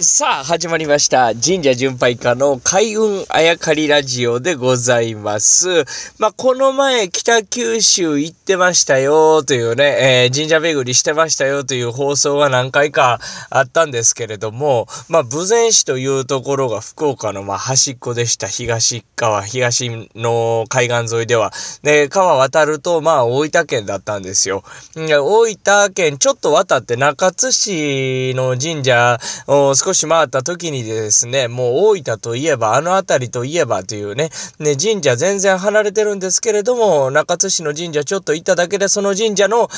[0.00, 1.34] さあ、始まりました。
[1.34, 5.84] 神社巡拝家の開運あやかりラジオでございます。
[6.18, 13.20] まあ、この前、北九州行ってましたよというね、えー神社巡りしてましたよという放送が何回か
[13.50, 18.46] あったんですけれども、まあ、豊前市というところが福岡のまあ端っこでした。
[18.46, 21.52] 東側、東の海岸沿いでは。
[21.82, 24.64] で、川渡ると、まあ、大分県だったんですよ。
[24.96, 39.68] 大分県ちょっと渡って中津市の神社を少し回った時にですね、もう大分といえば、あの辺りといえばというね、ね、神社全然離れてるんですけれども、中津市の神社ちょっと行っただけで、その神社の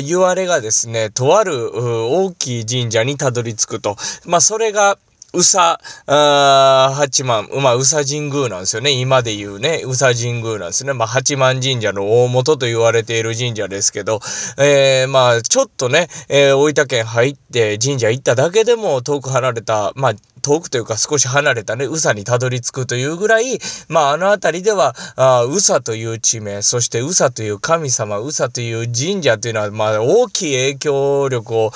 [0.00, 3.96] 言われがですね、とある大きい神社にたどり着くと。
[4.24, 4.96] まあ、それが、
[5.34, 8.92] 宇佐、あ八幡、まあ、宇佐神宮なんですよね。
[8.92, 10.92] 今で言うね、宇佐神宮なんですね。
[10.92, 14.20] まあ、八幡神社の大元と言われている神社ですけど、
[14.58, 31.70] えー、まあ、ちょっとね、えー大分県入って神社行っただけでも遠く離れた、まあ、遠くというか少し離れたね、宇佐にたどり着くというぐらい、まあ、あの辺りでは、あ宇佐という地名、そして宇佐という神様、宇佐という神社というのは、まあ、大きい影響力を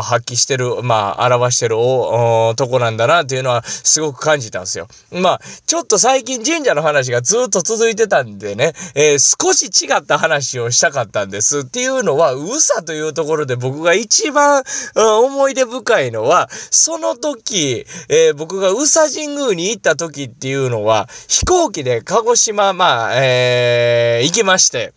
[0.00, 4.86] 発揮してる、まあ、表してるおとこなんだなっていうのはすごく感じたんですよ。
[5.10, 11.60] まあ、ちょっと最近神社の話がずっと続いてたんでね、えー少し違った話をしたかったんです。
[11.60, 14.62] っていうのは、宇佐というところで僕が一番、
[14.94, 24.92] うん思い出深いのは、その時、えー僕が宇佐神宮に行った時っていうのは、飛行機で鹿児島、まあ、えー行きまして、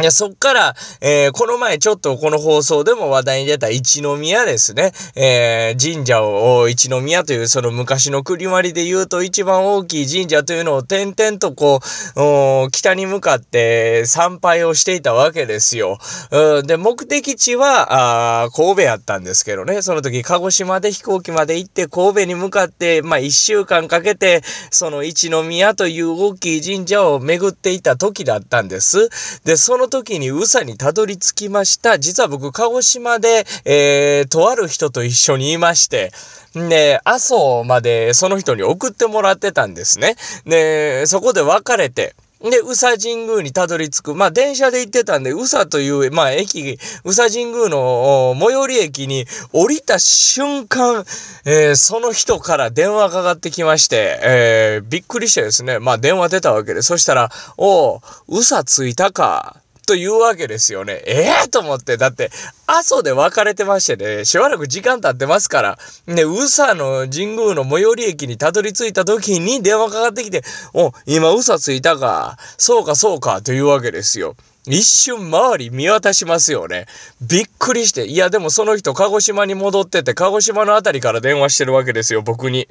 [0.00, 4.92] いや、そっから、えーこの前ちょっとこの放送でも話題に出た一宮ですね。
[5.16, 15.98] えー神社を一宮というその昔の栗割りで言うと一番大きい神社というのを点々とこう、北に向かって参拝をしていたわけですよ。
[16.30, 19.82] うんで、目的地は、あ神戸やったんですけどね。
[19.82, 29.10] その時鹿児島で飛行機まで行って神戸に向かって、まあ一週間かけて、その一宮という大きい神社を巡っていた時だったんです。
[29.44, 31.98] で、その時に宇佐にたどり着きました。
[31.98, 36.12] 実は僕、鹿児島で、えー、とある人と一緒にいまして、
[36.54, 40.16] で、阿蘇までその人に送ってもらってたんですね。
[40.44, 44.14] で、そこで別れて、で、宇佐神宮にたどり着く。
[44.14, 51.04] まあ、電車で行ってたんで、宇佐という、まあ、駅、宇佐神宮の最寄り駅に降りた瞬間、
[51.44, 59.56] えーその人から電話かかってきまして、えーびっくりしてですね、まあ、電話出たわけで、そしたら、おう、宇佐着いたか。
[59.88, 61.02] というわけですよね。
[61.06, 62.30] ええー、と思って、だって、
[62.66, 70.42] 阿蘇で別れてましてね、しばらく時間経ってますから、ね、宇佐の神宮の最寄り駅にたどり着いた時に電話かかってきて、
[70.74, 74.36] お、今宇佐着いたか、そうかそうか、というわけですよ。
[74.66, 76.84] 一瞬周り見渡しますよね。
[77.22, 78.04] びっくりして。
[78.04, 82.68] いや、でもその人鹿児島に戻ってて、鹿児島のあたりから電話してるわけですよ、僕に。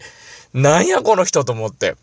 [0.54, 1.96] なんやこの人と思って。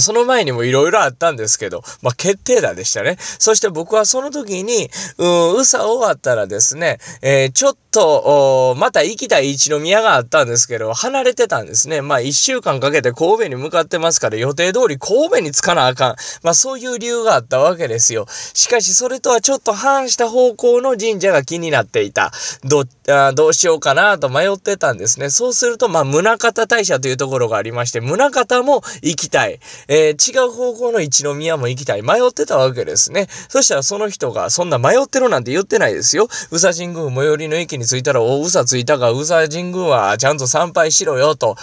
[0.00, 3.16] その前にもいろいろあったんですけど、まあ、決定打でしたね。
[3.18, 12.00] そして僕はその時に、うん、うさ終わったらですね、えーちょっと、おまた行きたい一宮があったんですけど、離れてたんですね。
[12.00, 16.16] まあ、一週間かけて神戸に向かってますから、予定通り神戸に着かなあかん。
[16.42, 18.26] まあ、そういう理由があったわけですよ。
[18.54, 22.32] しかし、それとはちょっと反した方向の神社が気になっていた。
[22.64, 25.28] ど、あどうしようかなと迷ってたんですね。
[25.28, 29.60] そうすると、まあ、宗像大社というところがありまして、宗像も行きたい。
[29.88, 32.02] えー違う方向の一宮も行きたい。
[32.02, 33.26] 迷ってたわけですね。
[33.48, 36.28] そしたらその人が、そんな迷ってるなんて言ってないですよ。
[36.50, 41.56] 宇佐神宮最寄りの駅にに着いたら、お、宇佐着いたが、宇佐神宮はちゃんと参拝しろよと。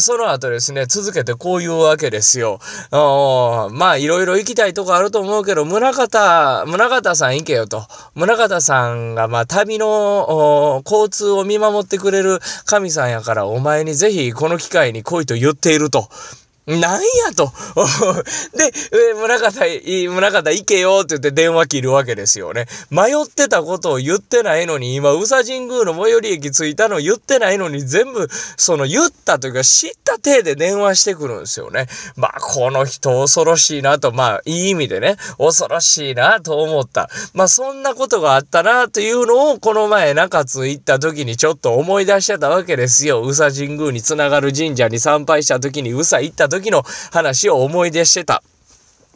[0.00, 2.60] その後ですね、続けてこういうわけですよ。
[2.90, 6.06] まあ、いろいろ行きたいとこあると思うけど、宗像、
[6.66, 7.84] 宗像さん行けよと。
[8.14, 16.08] 宗像さんが、まあ、旅の、交通を見守ってくれる神さんやから、お前にぜひこの機会に来いと言っていると。
[16.66, 17.52] なんやと。
[18.56, 19.64] で、えー村方、
[20.14, 22.66] 村方行けよって言って電話切るわけですよね。
[22.90, 31.86] 迷ってたことを言ってないのに、今、宇佐神宮の最寄り駅着いたの言ってないのに、全部、その言ったというか知った体で電話してくるんですよね。
[32.16, 37.10] まあ、この人恐ろしいなと、まあ、いい意味でね、恐ろしいなと思った。
[37.34, 43.20] まあ、そんなことがあったなというのを、この前中津行った時にちょっと思い出してたわけですよ。
[43.20, 48.42] 宇佐神宮につながる神社に参拝した時に、宇佐行った時の話を思い出してた。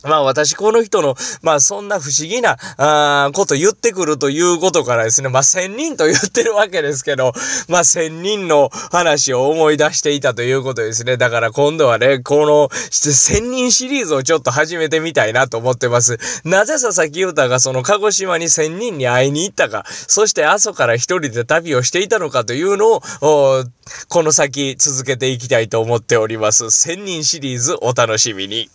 [0.05, 7.33] まあ私この人の、まあそんな不思議な、あこと言ってくるということからですね、まあ千人と言ってるわけですけど、
[7.69, 11.17] まあ千人の話を思い出していたということですね。
[11.17, 16.19] だから今度はね、この千人シリーズをちょっと始めてみたいなと思ってます。
[16.45, 23.65] なぜ佐々木歌がその鹿児島に千人に会いに行ったか、そして阿蘇から一人で旅をしていたのかというのを、
[24.09, 26.71] この先続けていきたいと思っております。
[26.71, 28.71] 千人シリーズお楽しみに。